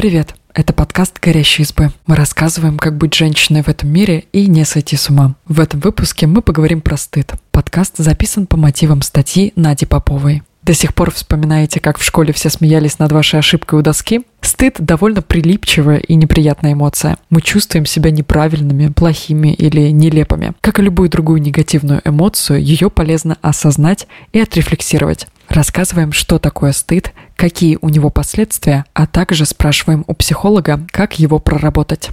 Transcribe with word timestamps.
Привет! 0.00 0.34
Это 0.54 0.72
подкаст 0.72 1.18
«Горящие 1.20 1.64
избы». 1.66 1.90
Мы 2.06 2.16
рассказываем, 2.16 2.78
как 2.78 2.96
быть 2.96 3.12
женщиной 3.12 3.62
в 3.62 3.68
этом 3.68 3.90
мире 3.90 4.24
и 4.32 4.46
не 4.46 4.64
сойти 4.64 4.96
с 4.96 5.10
ума. 5.10 5.34
В 5.44 5.60
этом 5.60 5.80
выпуске 5.80 6.26
мы 6.26 6.40
поговорим 6.40 6.80
про 6.80 6.96
стыд. 6.96 7.34
Подкаст 7.50 7.98
записан 7.98 8.46
по 8.46 8.56
мотивам 8.56 9.02
статьи 9.02 9.52
Нади 9.56 9.84
Поповой. 9.84 10.42
До 10.62 10.72
сих 10.72 10.94
пор 10.94 11.10
вспоминаете, 11.10 11.80
как 11.80 11.98
в 11.98 12.02
школе 12.02 12.32
все 12.32 12.48
смеялись 12.48 12.98
над 12.98 13.12
вашей 13.12 13.40
ошибкой 13.40 13.80
у 13.80 13.82
доски? 13.82 14.22
Стыд– 14.40 14.76
довольно 14.78 15.20
прилипчивая 15.20 15.98
и 15.98 16.14
неприятная 16.14 16.72
эмоция. 16.72 17.18
Мы 17.28 17.42
чувствуем 17.42 17.84
себя 17.84 18.10
неправильными, 18.10 18.88
плохими 18.88 19.52
или 19.52 19.90
нелепыми. 19.90 20.54
Как 20.62 20.78
и 20.78 20.82
любую 20.82 21.10
другую 21.10 21.42
негативную 21.42 22.00
эмоцию, 22.06 22.62
ее 22.62 22.88
полезно 22.88 23.36
осознать 23.42 24.06
и 24.32 24.40
отрефлексировать. 24.40 25.26
Рассказываем, 25.50 26.12
что 26.12 26.38
такое 26.38 26.70
стыд, 26.70 27.12
какие 27.34 27.76
у 27.82 27.88
него 27.88 28.08
последствия, 28.08 28.84
а 28.94 29.08
также 29.08 29.44
спрашиваем 29.44 30.04
у 30.06 30.14
психолога, 30.14 30.80
как 30.92 31.18
его 31.18 31.40
проработать. 31.40 32.10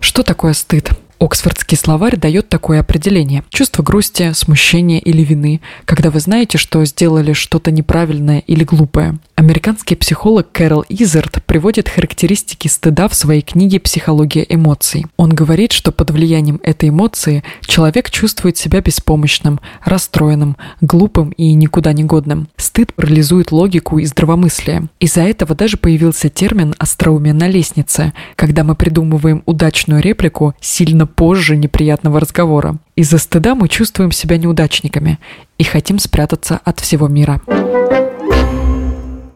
Что 0.00 0.22
такое 0.22 0.52
стыд? 0.52 0.90
Оксфордский 1.20 1.76
словарь 1.76 2.16
дает 2.16 2.48
такое 2.48 2.80
определение. 2.80 3.44
Чувство 3.50 3.82
грусти, 3.82 4.32
смущения 4.32 4.98
или 4.98 5.22
вины, 5.22 5.60
когда 5.84 6.08
вы 6.08 6.18
знаете, 6.18 6.56
что 6.56 6.82
сделали 6.86 7.34
что-то 7.34 7.70
неправильное 7.70 8.38
или 8.46 8.64
глупое. 8.64 9.18
Американский 9.34 9.96
психолог 9.96 10.50
Кэрол 10.50 10.86
Изерт 10.88 11.44
приводит 11.44 11.90
характеристики 11.90 12.68
стыда 12.68 13.06
в 13.06 13.14
своей 13.14 13.42
книге 13.42 13.80
«Психология 13.80 14.46
эмоций». 14.48 15.04
Он 15.18 15.28
говорит, 15.28 15.72
что 15.72 15.92
под 15.92 16.10
влиянием 16.10 16.58
этой 16.62 16.88
эмоции 16.88 17.44
человек 17.60 18.10
чувствует 18.10 18.56
себя 18.56 18.80
беспомощным, 18.80 19.60
расстроенным, 19.84 20.56
глупым 20.80 21.30
и 21.32 21.52
никуда 21.52 21.92
не 21.92 22.04
годным. 22.04 22.48
Стыд 22.70 22.94
парализует 22.94 23.50
логику 23.50 23.98
и 23.98 24.04
здравомыслие. 24.04 24.84
Из-за 25.00 25.22
этого 25.22 25.56
даже 25.56 25.76
появился 25.76 26.28
термин 26.28 26.72
«остроумие 26.78 27.34
на 27.34 27.48
лестнице», 27.48 28.12
когда 28.36 28.62
мы 28.62 28.76
придумываем 28.76 29.42
удачную 29.44 30.00
реплику 30.00 30.54
сильно 30.60 31.04
позже 31.04 31.56
неприятного 31.56 32.20
разговора. 32.20 32.76
Из-за 32.94 33.18
стыда 33.18 33.56
мы 33.56 33.68
чувствуем 33.68 34.12
себя 34.12 34.38
неудачниками 34.38 35.18
и 35.58 35.64
хотим 35.64 35.98
спрятаться 35.98 36.60
от 36.64 36.78
всего 36.78 37.08
мира. 37.08 37.40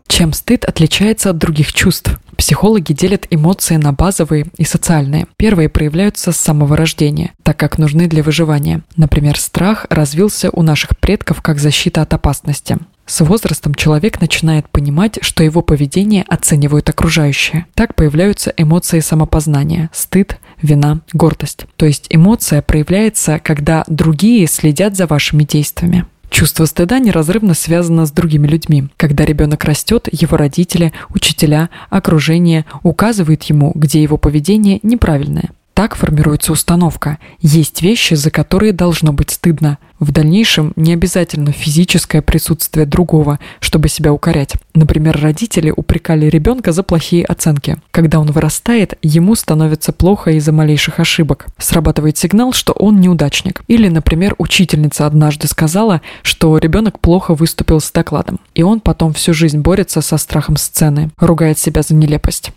Чем 0.07 0.33
стыд 0.33 0.65
отличается 0.65 1.31
от 1.31 1.39
других 1.39 1.73
чувств? 1.73 2.21
Психологи 2.37 2.93
делят 2.93 3.27
эмоции 3.31 3.75
на 3.75 3.93
базовые 3.93 4.47
и 4.59 4.65
социальные. 4.65 5.27
Первые 5.37 5.69
проявляются 5.69 6.31
с 6.31 6.37
самого 6.37 6.77
рождения, 6.77 7.33
так 7.43 7.57
как 7.57 7.79
нужны 7.79 8.07
для 8.07 8.23
выживания. 8.23 8.83
Например, 8.97 9.37
страх 9.37 9.87
развился 9.91 10.51
у 10.51 10.63
наших 10.63 10.97
предков 10.99 11.43
как 11.43 11.59
защита 11.59 12.03
от 12.03 12.15
опасности. 12.15 12.79
С 13.07 13.23
возрастом 13.23 13.75
человек 13.75 14.21
начинает 14.21 14.69
понимать, 14.71 15.19
что 15.21 15.45
его 15.45 15.61
поведение 15.61 16.25
оценивают 16.27 16.89
окружающие. 16.89 17.67
Так 17.75 17.95
появляются 17.95 18.53
эмоции 18.57 19.01
самопознания– 19.01 19.91
стыд, 19.93 20.39
вина, 20.63 21.01
гордость. 21.13 21.67
То 21.77 21.85
есть 21.87 22.07
эмоция 22.09 22.63
проявляется, 22.63 23.39
когда 23.39 23.85
другие 23.89 24.47
следят 24.47 24.97
за 24.97 25.07
вашими 25.07 25.45
действиями. 25.45 26.07
Чувство 26.31 26.65
стыда 26.65 26.99
неразрывно 26.99 27.55
связано 27.55 28.07
с 28.07 28.11
другими 28.11 28.49
людьми. 28.49 28.89
Когда 28.97 29.25
ребенок 29.25 29.63
растет, 29.65 30.09
его 30.11 30.37
родители, 30.37 30.93
учителя, 31.11 31.71
окружение 31.91 32.65
указывают 32.83 33.45
ему, 33.45 33.71
где 33.75 34.03
его 34.03 34.17
поведение 34.17 34.81
неправильное. 34.83 35.51
Так 35.75 35.97
формируется 35.97 36.53
установка. 36.53 37.19
Есть 37.41 37.83
вещи, 37.83 38.15
за 38.15 38.31
которые 38.31 38.73
должно 38.73 39.13
быть 39.13 39.33
стыдно. 39.33 39.79
В 39.99 40.13
дальнейшем 40.13 40.73
не 40.77 40.93
обязательно 40.93 41.51
физическое 41.51 42.23
присутствие 42.23 42.87
другого, 42.87 43.41
чтобы 43.59 43.89
себя 43.89 44.13
укорять. 44.13 44.55
Например, 44.75 45.19
родители 45.21 45.73
упрекали 45.75 46.27
ребенка 46.27 46.71
за 46.71 46.85
плохие 46.85 47.25
оценки. 47.25 47.79
Когда 47.91 48.21
он 48.21 48.31
вырастает, 48.31 48.97
ему 49.03 49.35
становится 49.35 49.93
плохо 49.93 50.31
из-за 50.33 50.53
малейших 50.53 51.01
ошибок. 51.01 51.47
Срабатывает 51.59 52.17
сигнал, 52.19 52.53
что 52.53 52.73
он 52.73 53.01
неудачник. 53.01 53.63
Или, 53.67 53.89
например, 53.89 54.37
учительница 54.39 55.07
однажды 55.07 55.49
сказала, 55.49 56.03
что 56.23 56.57
ребенок 56.59 57.01
плохо 57.01 57.35
выступил 57.35 57.81
с 57.81 57.91
докладом. 57.91 58.39
И 58.55 58.63
он 58.63 58.79
потом 58.79 59.13
всю 59.13 59.35
жизнь 59.35 59.59
борется 59.59 60.03
со 60.03 60.19
страхом 60.19 60.57
сцены, 60.57 61.11
ругает 61.19 61.59
себя 61.59 61.83
за 61.83 61.95
нелепость 61.95 62.53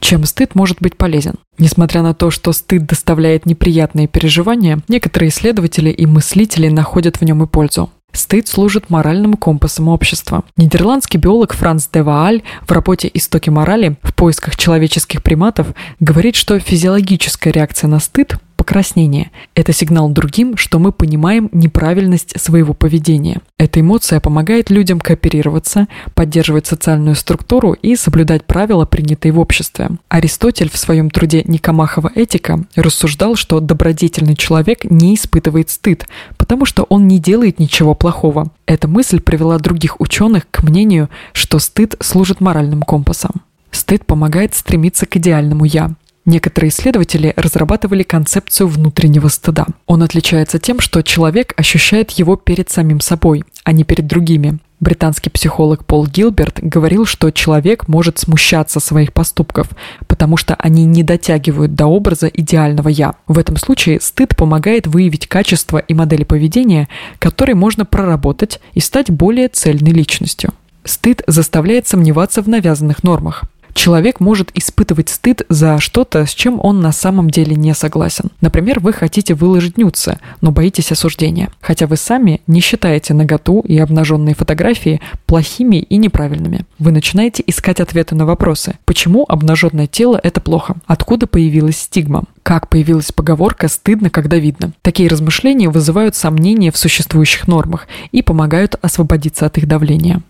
чем 0.00 0.24
стыд 0.24 0.54
может 0.54 0.78
быть 0.80 0.96
полезен. 0.96 1.34
Несмотря 1.58 2.02
на 2.02 2.14
то, 2.14 2.30
что 2.30 2.52
стыд 2.52 2.86
доставляет 2.86 3.46
неприятные 3.46 4.08
переживания, 4.08 4.80
некоторые 4.88 5.30
исследователи 5.30 5.90
и 5.90 6.06
мыслители 6.06 6.68
находят 6.68 7.16
в 7.16 7.22
нем 7.22 7.42
и 7.42 7.46
пользу. 7.46 7.90
Стыд 8.12 8.48
служит 8.48 8.88
моральным 8.88 9.34
компасом 9.34 9.88
общества. 9.88 10.42
Нидерландский 10.56 11.20
биолог 11.20 11.52
Франц 11.52 11.86
де 11.92 12.02
Вааль 12.02 12.42
в 12.62 12.72
работе 12.72 13.10
«Истоки 13.12 13.50
морали» 13.50 13.96
в 14.02 14.14
поисках 14.14 14.56
человеческих 14.56 15.22
приматов 15.22 15.68
говорит, 16.00 16.34
что 16.34 16.58
физиологическая 16.58 17.52
реакция 17.52 17.88
на 17.88 18.00
стыд 18.00 18.38
покраснение. 18.66 19.30
Это 19.54 19.72
сигнал 19.72 20.10
другим, 20.10 20.56
что 20.56 20.80
мы 20.80 20.90
понимаем 20.90 21.48
неправильность 21.52 22.38
своего 22.40 22.74
поведения. 22.74 23.40
Эта 23.58 23.80
эмоция 23.80 24.18
помогает 24.18 24.70
людям 24.70 24.98
кооперироваться, 24.98 25.86
поддерживать 26.14 26.66
социальную 26.66 27.14
структуру 27.14 27.74
и 27.74 27.94
соблюдать 27.94 28.44
правила, 28.44 28.84
принятые 28.84 29.30
в 29.30 29.38
обществе. 29.38 29.90
Аристотель 30.08 30.68
в 30.68 30.76
своем 30.76 31.10
труде 31.10 31.44
«Никомахова 31.44 32.10
этика» 32.16 32.64
рассуждал, 32.74 33.36
что 33.36 33.60
добродетельный 33.60 34.34
человек 34.34 34.84
не 34.84 35.14
испытывает 35.14 35.70
стыд, 35.70 36.08
потому 36.36 36.64
что 36.64 36.82
он 36.88 37.06
не 37.06 37.20
делает 37.20 37.60
ничего 37.60 37.94
плохого. 37.94 38.50
Эта 38.66 38.88
мысль 38.88 39.20
привела 39.20 39.58
других 39.58 40.00
ученых 40.00 40.50
к 40.50 40.64
мнению, 40.64 41.08
что 41.32 41.60
стыд 41.60 41.94
служит 42.00 42.40
моральным 42.40 42.82
компасом. 42.82 43.42
Стыд 43.70 44.04
помогает 44.04 44.54
стремиться 44.54 45.06
к 45.06 45.16
идеальному 45.16 45.64
«я». 45.64 45.92
Некоторые 46.26 46.70
исследователи 46.70 47.32
разрабатывали 47.36 48.02
концепцию 48.02 48.66
внутреннего 48.66 49.28
стыда. 49.28 49.66
Он 49.86 50.02
отличается 50.02 50.58
тем, 50.58 50.80
что 50.80 51.02
человек 51.02 51.54
ощущает 51.56 52.10
его 52.10 52.34
перед 52.34 52.68
самим 52.68 53.00
собой, 53.00 53.44
а 53.62 53.70
не 53.70 53.84
перед 53.84 54.08
другими. 54.08 54.58
Британский 54.80 55.30
психолог 55.30 55.86
Пол 55.86 56.06
Гилберт 56.06 56.58
говорил, 56.60 57.06
что 57.06 57.30
человек 57.30 57.86
может 57.86 58.18
смущаться 58.18 58.80
своих 58.80 59.12
поступков, 59.12 59.68
потому 60.08 60.36
что 60.36 60.56
они 60.56 60.84
не 60.84 61.04
дотягивают 61.04 61.74
до 61.74 61.86
образа 61.86 62.26
идеального 62.26 62.88
«я». 62.88 63.14
В 63.28 63.38
этом 63.38 63.56
случае 63.56 64.00
стыд 64.00 64.36
помогает 64.36 64.88
выявить 64.88 65.28
качества 65.28 65.78
и 65.78 65.94
модели 65.94 66.24
поведения, 66.24 66.88
которые 67.20 67.54
можно 67.54 67.84
проработать 67.86 68.60
и 68.74 68.80
стать 68.80 69.10
более 69.10 69.48
цельной 69.48 69.92
личностью. 69.92 70.52
Стыд 70.84 71.22
заставляет 71.26 71.86
сомневаться 71.86 72.42
в 72.42 72.48
навязанных 72.48 73.02
нормах 73.02 73.44
человек 73.76 74.18
может 74.18 74.50
испытывать 74.54 75.10
стыд 75.10 75.42
за 75.48 75.78
что-то, 75.78 76.26
с 76.26 76.34
чем 76.34 76.58
он 76.62 76.80
на 76.80 76.90
самом 76.90 77.30
деле 77.30 77.54
не 77.54 77.74
согласен. 77.74 78.30
Например, 78.40 78.80
вы 78.80 78.92
хотите 78.92 79.34
выложить 79.34 79.78
нюцы, 79.78 80.18
но 80.40 80.50
боитесь 80.50 80.90
осуждения, 80.90 81.50
хотя 81.60 81.86
вы 81.86 81.96
сами 81.96 82.40
не 82.46 82.60
считаете 82.60 83.14
наготу 83.14 83.60
и 83.60 83.78
обнаженные 83.78 84.34
фотографии 84.34 85.00
плохими 85.26 85.76
и 85.76 85.98
неправильными. 85.98 86.64
Вы 86.78 86.90
начинаете 86.90 87.44
искать 87.46 87.80
ответы 87.80 88.14
на 88.14 88.26
вопросы. 88.26 88.78
Почему 88.86 89.24
обнаженное 89.28 89.86
тело– 89.86 90.18
это 90.22 90.40
плохо? 90.40 90.76
Откуда 90.86 91.26
появилась 91.26 91.78
стигма? 91.78 92.24
Как 92.42 92.68
появилась 92.68 93.12
поговорка 93.12 93.68
«стыдно, 93.68 94.08
когда 94.08 94.36
видно». 94.36 94.72
Такие 94.82 95.08
размышления 95.08 95.68
вызывают 95.68 96.16
сомнения 96.16 96.70
в 96.70 96.78
существующих 96.78 97.46
нормах 97.46 97.86
и 98.12 98.22
помогают 98.22 98.76
освободиться 98.80 99.46
от 99.46 99.58
их 99.58 99.68
давления. 99.68 100.22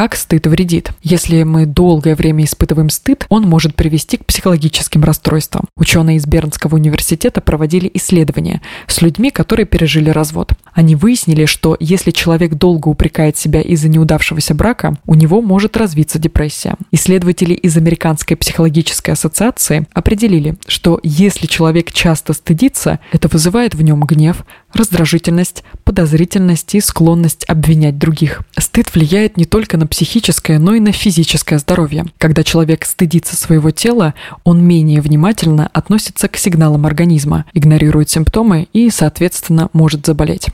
Как 0.00 0.16
стыд 0.16 0.46
вредит? 0.46 0.92
Если 1.02 1.42
мы 1.42 1.66
долгое 1.66 2.16
время 2.16 2.44
испытываем 2.44 2.88
стыд, 2.88 3.26
он 3.28 3.42
может 3.42 3.74
привести 3.74 4.16
к 4.16 4.24
психологическим 4.24 5.04
расстройствам. 5.04 5.66
Ученые 5.76 6.16
из 6.16 6.24
Бернского 6.24 6.76
университета 6.76 7.42
проводили 7.42 7.90
исследования 7.92 8.62
с 8.86 9.02
людьми, 9.02 9.30
которые 9.30 9.66
пережили 9.66 10.08
развод. 10.08 10.54
Они 10.72 10.96
выяснили, 10.96 11.44
что 11.44 11.76
если 11.80 12.12
человек 12.12 12.54
долго 12.54 12.88
упрекает 12.88 13.36
себя 13.36 13.60
из-за 13.60 13.90
неудавшегося 13.90 14.54
брака, 14.54 14.96
у 15.04 15.14
него 15.14 15.42
может 15.42 15.76
развиться 15.76 16.18
депрессия. 16.18 16.76
Исследователи 16.92 17.52
из 17.52 17.76
Американской 17.76 18.38
психологической 18.38 19.12
ассоциации 19.12 19.86
определили, 19.92 20.56
что 20.66 20.98
если 21.02 21.46
человек 21.46 21.92
часто 21.92 22.32
стыдится, 22.32 23.00
это 23.12 23.28
вызывает 23.28 23.74
в 23.74 23.82
нем 23.82 24.00
гнев, 24.04 24.46
раздражительность, 24.72 25.62
подозрительность 25.84 26.74
и 26.74 26.80
склонность 26.80 27.44
обвинять 27.44 27.98
других. 27.98 28.40
Стыд 28.56 28.94
влияет 28.94 29.36
не 29.36 29.44
только 29.44 29.76
на 29.76 29.89
психическое, 29.90 30.58
но 30.58 30.74
и 30.74 30.80
на 30.80 30.92
физическое 30.92 31.58
здоровье. 31.58 32.06
Когда 32.16 32.42
человек 32.42 32.86
стыдится 32.86 33.36
своего 33.36 33.70
тела, 33.70 34.14
он 34.44 34.64
менее 34.64 35.02
внимательно 35.02 35.68
относится 35.72 36.28
к 36.28 36.36
сигналам 36.38 36.86
организма, 36.86 37.44
игнорирует 37.52 38.08
симптомы 38.08 38.68
и, 38.72 38.88
соответственно, 38.88 39.68
может 39.74 40.06
заболеть. 40.06 40.46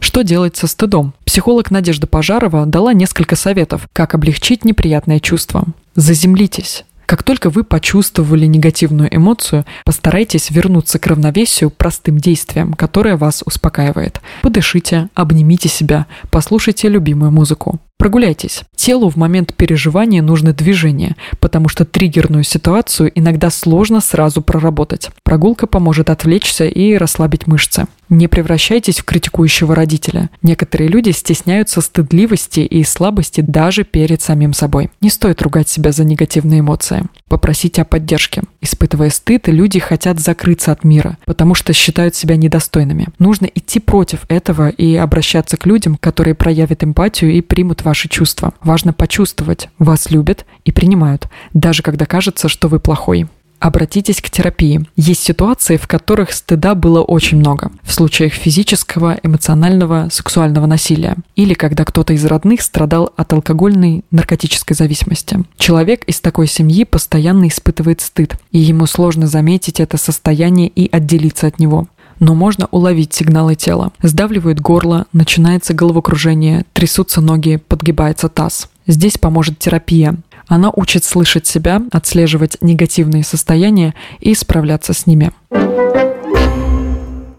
Что 0.00 0.22
делать 0.22 0.56
со 0.56 0.66
стыдом? 0.66 1.12
Психолог 1.24 1.70
Надежда 1.70 2.06
Пожарова 2.06 2.66
дала 2.66 2.92
несколько 2.92 3.36
советов, 3.36 3.88
как 3.92 4.14
облегчить 4.14 4.64
неприятное 4.64 5.20
чувство. 5.20 5.64
Заземлитесь. 5.96 6.84
Как 7.06 7.22
только 7.22 7.50
вы 7.50 7.64
почувствовали 7.64 8.46
негативную 8.46 9.14
эмоцию, 9.14 9.64
постарайтесь 9.84 10.50
вернуться 10.50 10.98
к 10.98 11.06
равновесию 11.06 11.70
простым 11.70 12.18
действием, 12.18 12.72
которое 12.74 13.16
вас 13.16 13.42
успокаивает. 13.44 14.20
Подышите, 14.42 15.08
обнимите 15.14 15.68
себя, 15.68 16.06
послушайте 16.30 16.88
любимую 16.88 17.30
музыку. 17.30 17.80
Прогуляйтесь. 17.98 18.62
Телу 18.76 19.08
в 19.08 19.16
момент 19.16 19.54
переживания 19.54 20.20
нужно 20.20 20.52
движение, 20.52 21.16
потому 21.38 21.68
что 21.68 21.84
триггерную 21.84 22.44
ситуацию 22.44 23.10
иногда 23.14 23.50
сложно 23.50 24.00
сразу 24.00 24.42
проработать. 24.42 25.10
Прогулка 25.22 25.66
поможет 25.66 26.10
отвлечься 26.10 26.66
и 26.66 26.96
расслабить 26.96 27.46
мышцы. 27.46 27.86
Не 28.10 28.28
превращайтесь 28.28 29.00
в 29.00 29.04
критикующего 29.04 29.74
родителя. 29.74 30.28
Некоторые 30.42 30.88
люди 30.88 31.10
стесняются 31.10 31.80
стыдливости 31.80 32.60
и 32.60 32.84
слабости 32.84 33.40
даже 33.40 33.84
перед 33.84 34.20
самим 34.20 34.52
собой. 34.52 34.90
Не 35.00 35.08
стоит 35.08 35.40
ругать 35.40 35.68
себя 35.68 35.90
за 35.90 36.04
негативные 36.04 36.60
эмоции. 36.60 37.06
Попросите 37.28 37.82
о 37.82 37.84
поддержке. 37.86 38.42
Испытывая 38.60 39.10
стыд, 39.10 39.48
люди 39.48 39.80
хотят 39.80 40.20
закрыться 40.20 40.72
от 40.72 40.84
мира, 40.84 41.16
потому 41.24 41.54
что 41.54 41.72
считают 41.72 42.14
себя 42.14 42.36
недостойными. 42.36 43.08
Нужно 43.18 43.46
идти 43.46 43.80
против 43.80 44.20
этого 44.28 44.68
и 44.68 44.94
обращаться 44.96 45.56
к 45.56 45.64
людям, 45.66 45.96
которые 45.96 46.34
проявят 46.34 46.84
эмпатию 46.84 47.32
и 47.32 47.40
примут 47.40 47.82
ваши 47.94 48.08
чувства. 48.08 48.52
Важно 48.60 48.92
почувствовать, 48.92 49.68
вас 49.78 50.10
любят 50.10 50.46
и 50.64 50.72
принимают, 50.72 51.28
даже 51.52 51.84
когда 51.84 52.06
кажется, 52.06 52.48
что 52.48 52.66
вы 52.66 52.80
плохой. 52.80 53.28
Обратитесь 53.60 54.20
к 54.20 54.28
терапии. 54.30 54.84
Есть 54.96 55.22
ситуации, 55.22 55.76
в 55.76 55.86
которых 55.86 56.32
стыда 56.32 56.74
было 56.74 57.02
очень 57.02 57.38
много. 57.38 57.70
В 57.82 57.92
случаях 57.92 58.32
физического, 58.32 59.16
эмоционального, 59.22 60.08
сексуального 60.10 60.66
насилия. 60.66 61.16
Или 61.36 61.54
когда 61.54 61.84
кто-то 61.84 62.12
из 62.14 62.24
родных 62.24 62.62
страдал 62.62 63.12
от 63.16 63.32
алкогольной, 63.32 64.04
наркотической 64.10 64.76
зависимости. 64.76 65.38
Человек 65.56 66.02
из 66.04 66.20
такой 66.20 66.48
семьи 66.48 66.82
постоянно 66.84 67.46
испытывает 67.46 68.00
стыд, 68.00 68.36
и 68.50 68.58
ему 68.58 68.86
сложно 68.86 69.28
заметить 69.28 69.78
это 69.78 69.98
состояние 69.98 70.66
и 70.66 70.90
отделиться 70.90 71.46
от 71.46 71.60
него 71.60 71.86
но 72.20 72.34
можно 72.34 72.68
уловить 72.70 73.14
сигналы 73.14 73.54
тела. 73.54 73.92
Сдавливает 74.02 74.60
горло, 74.60 75.06
начинается 75.12 75.74
головокружение, 75.74 76.64
трясутся 76.72 77.20
ноги, 77.20 77.56
подгибается 77.56 78.28
таз. 78.28 78.68
Здесь 78.86 79.18
поможет 79.18 79.58
терапия. 79.58 80.16
Она 80.46 80.70
учит 80.70 81.04
слышать 81.04 81.46
себя, 81.46 81.82
отслеживать 81.90 82.58
негативные 82.60 83.24
состояния 83.24 83.94
и 84.20 84.34
справляться 84.34 84.92
с 84.92 85.06
ними. 85.06 85.32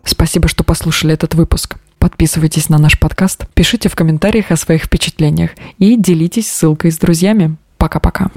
Спасибо, 0.03 0.47
что 0.47 0.63
послушали 0.63 1.13
этот 1.13 1.35
выпуск. 1.35 1.75
Подписывайтесь 1.99 2.69
на 2.69 2.77
наш 2.77 2.99
подкаст, 2.99 3.47
пишите 3.53 3.89
в 3.89 3.95
комментариях 3.95 4.51
о 4.51 4.57
своих 4.57 4.83
впечатлениях 4.83 5.51
и 5.79 5.97
делитесь 5.97 6.51
ссылкой 6.51 6.91
с 6.91 6.97
друзьями. 6.97 7.55
Пока-пока. 7.77 8.31